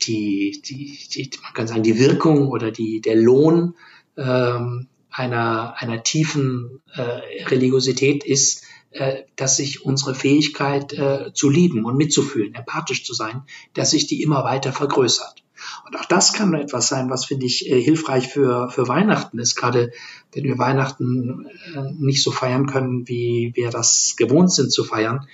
[0.06, 3.74] die, die, die, man kann sagen, die Wirkung oder die, der Lohn
[4.16, 8.62] ähm, einer, einer tiefen äh, Religiosität ist,
[9.36, 13.42] dass sich unsere Fähigkeit äh, zu lieben und mitzufühlen, empathisch zu sein,
[13.74, 15.42] dass sich die immer weiter vergrößert.
[15.86, 19.56] Und auch das kann etwas sein, was finde ich äh, hilfreich für, für Weihnachten ist,
[19.56, 19.92] gerade
[20.32, 25.26] wenn wir Weihnachten äh, nicht so feiern können, wie wir das gewohnt sind zu feiern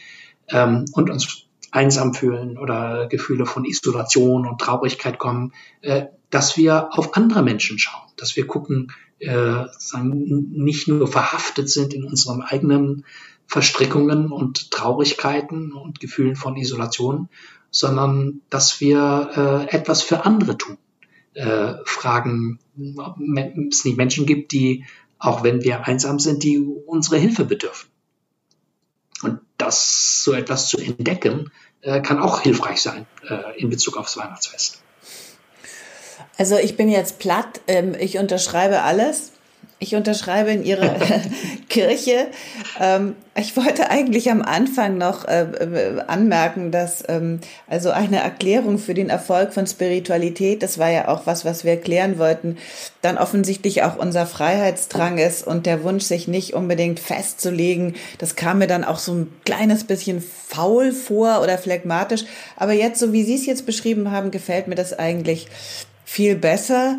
[0.49, 6.89] ähm, und uns einsam fühlen oder Gefühle von Isolation und Traurigkeit kommen, äh, dass wir
[6.93, 9.65] auf andere Menschen schauen, dass wir gucken, äh,
[10.03, 13.05] nicht nur verhaftet sind in unseren eigenen
[13.47, 17.29] Verstrickungen und Traurigkeiten und Gefühlen von Isolation,
[17.71, 20.79] sondern dass wir äh, etwas für andere tun.
[21.35, 22.61] Äh, fragen,
[22.97, 24.85] ob es nicht Menschen gibt, die,
[25.19, 27.91] auch wenn wir einsam sind, die unsere Hilfe bedürfen.
[29.23, 34.17] Und das so etwas zu entdecken, äh, kann auch hilfreich sein äh, in Bezug aufs
[34.17, 34.81] Weihnachtsfest.
[36.39, 39.33] Also ich bin jetzt platt, ähm, ich unterschreibe alles.
[39.79, 40.95] Ich unterschreibe in Ihre
[41.69, 42.29] Kirche.
[42.81, 48.79] Ähm, ich wollte eigentlich am Anfang noch äh, äh, anmerken, dass ähm, also eine Erklärung
[48.79, 52.59] für den Erfolg von Spiritualität, das war ja auch was, was wir erklären wollten,
[53.03, 57.95] dann offensichtlich auch unser Freiheitsdrang ist und der Wunsch, sich nicht unbedingt festzulegen.
[58.19, 62.25] Das kam mir dann auch so ein kleines bisschen faul vor oder phlegmatisch.
[62.57, 65.49] Aber jetzt, so wie Sie es jetzt beschrieben haben, gefällt mir das eigentlich
[66.05, 66.99] viel besser.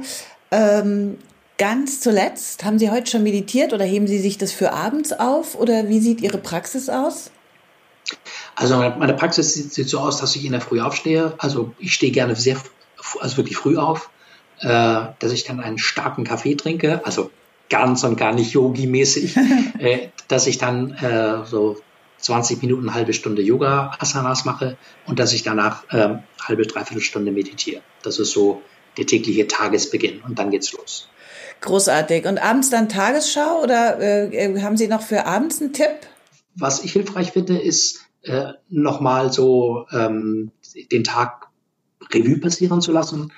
[0.51, 1.17] Ähm,
[1.57, 5.55] Ganz zuletzt, haben Sie heute schon meditiert oder heben Sie sich das für abends auf
[5.55, 7.31] oder wie sieht Ihre Praxis aus?
[8.55, 11.33] Also meine Praxis sieht, so aus, dass ich in der Früh aufstehe.
[11.37, 12.57] Also ich stehe gerne sehr,
[13.19, 14.09] also wirklich früh auf,
[14.59, 14.67] äh,
[15.19, 17.31] dass ich dann einen starken Kaffee trinke, also
[17.69, 19.37] ganz und gar nicht Yogi-mäßig,
[19.79, 21.77] äh, dass ich dann äh, so
[22.17, 27.81] 20 Minuten, halbe Stunde Yoga-Asanas mache und dass ich danach äh, halbe, dreiviertel Stunde meditiere.
[28.03, 28.61] Das ist so
[28.97, 31.09] der tägliche Tagesbeginn und dann geht's los.
[31.65, 32.25] Großartig.
[32.25, 35.97] Und abends dann Tagesschau oder äh, haben Sie noch für abends einen Tipp?
[36.55, 40.51] Was ich hilfreich finde, ist äh, nochmal so ähm,
[40.91, 41.47] den Tag
[42.13, 43.33] Revue passieren zu lassen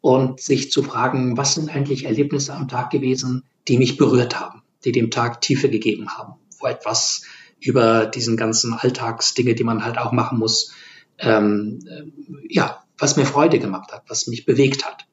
[0.00, 4.62] und sich zu fragen, was sind eigentlich Erlebnisse am Tag gewesen, die mich berührt haben,
[4.84, 7.22] die dem Tag Tiefe gegeben haben, wo etwas
[7.60, 10.74] über diesen ganzen Alltagsdinge, die man halt auch machen muss,
[11.18, 12.02] ähm, äh,
[12.50, 15.06] ja, was mir Freude gemacht hat, was mich bewegt hat.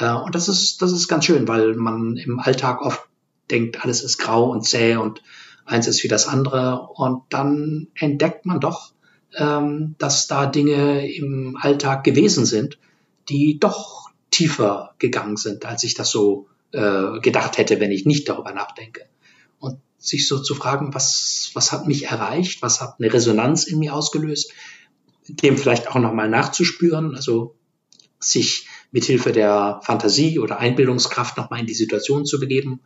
[0.00, 3.02] Äh, und das ist, das ist ganz schön, weil man im Alltag oft
[3.50, 5.22] denkt, alles ist grau und zäh und
[5.64, 6.88] eins ist wie das andere.
[6.94, 8.92] Und dann entdeckt man doch,
[9.36, 12.78] ähm, dass da Dinge im Alltag gewesen sind,
[13.28, 18.28] die doch tiefer gegangen sind, als ich das so äh, gedacht hätte, wenn ich nicht
[18.28, 19.06] darüber nachdenke.
[19.58, 23.78] Und sich so zu fragen, was, was hat mich erreicht, was hat eine Resonanz in
[23.78, 24.52] mir ausgelöst,
[25.28, 27.54] dem vielleicht auch nochmal nachzuspüren, also
[28.18, 32.80] sich mithilfe der Fantasie oder Einbildungskraft nochmal in die Situation zu begeben,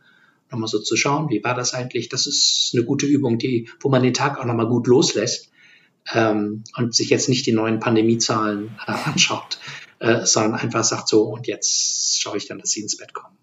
[0.51, 2.09] nochmal so zu schauen, wie war das eigentlich?
[2.09, 5.51] Das ist eine gute Übung, die, wo man den Tag auch nochmal gut loslässt
[6.13, 9.59] ähm, und sich jetzt nicht die neuen Pandemiezahlen äh, anschaut,
[9.99, 13.35] äh, sondern einfach sagt so, und jetzt schaue ich dann, dass sie ins Bett kommen.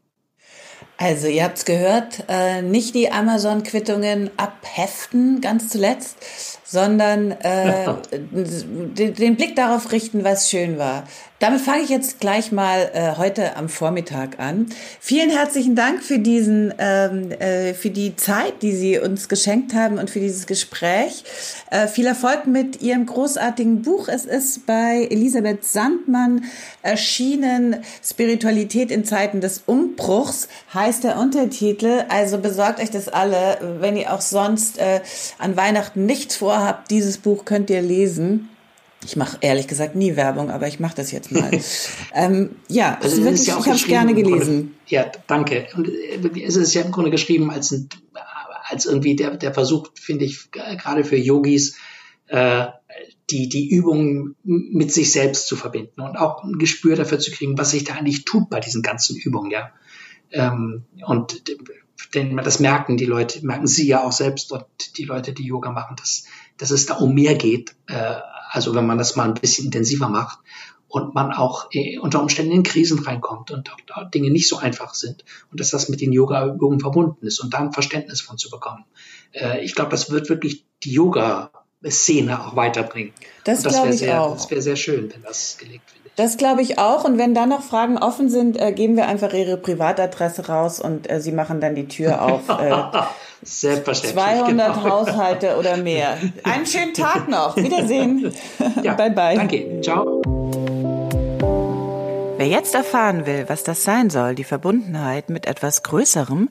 [0.98, 6.16] Also ihr habt's gehört, äh, nicht die Amazon-Quittungen abheften, ganz zuletzt,
[6.72, 7.94] sondern äh,
[8.32, 11.04] den, den Blick darauf richten, was schön war.
[11.38, 14.66] Damit fange ich jetzt gleich mal äh, heute am Vormittag an.
[15.00, 19.98] Vielen herzlichen Dank für diesen, ähm, äh, für die Zeit, die Sie uns geschenkt haben
[19.98, 21.24] und für dieses Gespräch.
[21.70, 24.06] Äh, viel Erfolg mit Ihrem großartigen Buch.
[24.06, 26.44] Es ist bei Elisabeth Sandmann
[26.82, 27.82] erschienen.
[28.04, 32.04] Spiritualität in Zeiten des Umbruchs heißt der Untertitel.
[32.08, 35.00] Also besorgt euch das alle, wenn ihr auch sonst äh,
[35.38, 36.61] an Weihnachten nichts vorhabt.
[36.90, 38.48] Dieses Buch könnt ihr lesen.
[39.04, 41.50] Ich mache ehrlich gesagt nie Werbung, aber ich mache das jetzt mal.
[42.14, 44.76] ähm, ja, also es wirklich, ja ich habe es gerne gelesen.
[44.86, 45.66] ja, danke.
[45.74, 47.88] Und äh, es ist ja im Grunde geschrieben als, ein,
[48.68, 51.76] als irgendwie der, der Versuch, finde ich, gerade für Yogis,
[52.28, 52.66] äh,
[53.30, 57.56] die, die Übungen mit sich selbst zu verbinden und auch ein Gespür dafür zu kriegen,
[57.58, 59.72] was sich da eigentlich tut bei diesen ganzen Übungen, ja.
[60.30, 61.42] Ähm, und
[62.14, 64.64] denn das merken die Leute, merken sie ja auch selbst und
[64.96, 66.24] die Leute, die Yoga machen, dass,
[66.58, 68.16] dass es da um mehr geht, äh,
[68.50, 70.38] also wenn man das mal ein bisschen intensiver macht
[70.88, 74.94] und man auch äh, unter Umständen in Krisen reinkommt und auch Dinge nicht so einfach
[74.94, 78.50] sind und dass das mit den Yoga-Übungen verbunden ist und da ein Verständnis von zu
[78.50, 78.84] bekommen.
[79.32, 81.50] Äh, ich glaube, das wird wirklich die Yoga
[81.90, 83.12] Szene auch weiterbringen.
[83.44, 84.34] Das, das ich sehr, auch.
[84.34, 86.01] Das wäre sehr schön, wenn das gelegt wird.
[86.16, 87.04] Das glaube ich auch.
[87.04, 91.10] Und wenn da noch Fragen offen sind, äh, geben wir einfach Ihre Privatadresse raus und
[91.10, 92.48] äh, Sie machen dann die Tür auf.
[92.48, 92.72] Äh,
[93.42, 94.22] Selbstverständlich.
[94.22, 94.90] 200 genau.
[94.90, 96.18] Haushalte oder mehr.
[96.44, 97.56] Einen schönen Tag noch.
[97.56, 98.32] Wiedersehen.
[98.82, 99.36] Ja, bye bye.
[99.36, 99.80] Danke.
[99.80, 100.22] Ciao.
[102.42, 106.48] Wer jetzt erfahren will, was das sein soll, die Verbundenheit mit etwas Größerem,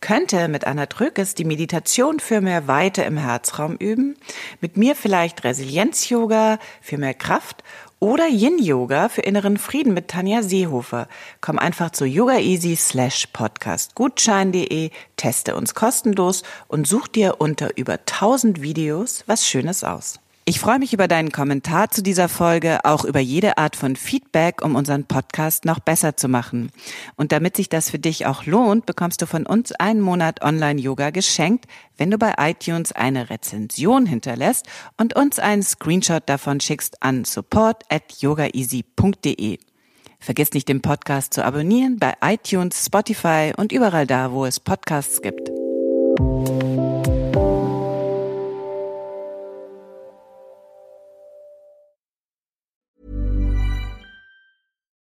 [0.00, 4.16] könnte mit Anna Drückes die Meditation für mehr Weite im Herzraum üben,
[4.62, 7.62] mit mir vielleicht Resilienz-Yoga für mehr Kraft
[8.04, 11.08] oder Yin-Yoga für inneren Frieden mit Tanja Seehofer.
[11.40, 17.94] Komm einfach zu yogaeasy slash podcast gutschein.de, teste uns kostenlos und such dir unter über
[17.94, 20.20] 1000 Videos was Schönes aus.
[20.46, 24.62] Ich freue mich über deinen Kommentar zu dieser Folge, auch über jede Art von Feedback,
[24.62, 26.70] um unseren Podcast noch besser zu machen.
[27.16, 31.10] Und damit sich das für dich auch lohnt, bekommst du von uns einen Monat Online-Yoga
[31.10, 31.64] geschenkt,
[31.96, 34.66] wenn du bei iTunes eine Rezension hinterlässt
[34.98, 39.58] und uns einen Screenshot davon schickst an support at yogaeasy.de.
[40.20, 45.22] Vergiss nicht, den Podcast zu abonnieren bei iTunes, Spotify und überall da, wo es Podcasts
[45.22, 45.50] gibt.